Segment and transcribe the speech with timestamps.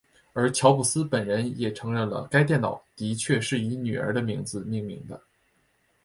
[0.33, 5.21] 而乔布斯本人也承认了该电脑的确是以女儿的名字命名的。